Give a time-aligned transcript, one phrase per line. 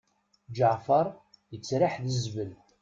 [0.55, 1.05] Ǧeɛfer
[1.51, 2.51] yettraḥ d zbel.